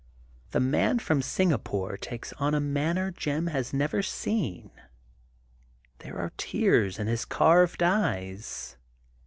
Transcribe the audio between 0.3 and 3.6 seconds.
The Man from Singapore takes on a manner Jim